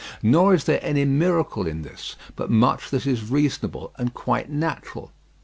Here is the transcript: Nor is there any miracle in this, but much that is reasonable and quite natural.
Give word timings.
Nor 0.23 0.55
is 0.55 0.63
there 0.63 0.79
any 0.81 1.05
miracle 1.05 1.67
in 1.67 1.83
this, 1.83 2.15
but 2.35 2.49
much 2.49 2.89
that 2.89 3.05
is 3.05 3.29
reasonable 3.29 3.91
and 3.99 4.15
quite 4.15 4.49
natural. 4.49 5.11